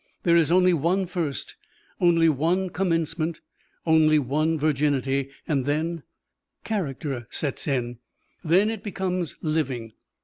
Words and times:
There 0.23 0.35
is 0.35 0.51
only 0.51 0.73
one 0.73 1.05
first, 1.05 1.55
only 1.99 2.27
one 2.27 2.71
commencement, 2.71 3.39
only 3.85 4.17
one 4.17 4.57
virginity. 4.57 5.29
Then" 5.45 6.01
"Character 6.63 7.27
sets 7.29 7.67
in." 7.67 7.99
"Then 8.43 8.71
it 8.71 8.81
becomes 8.81 9.35
living. 9.43 9.93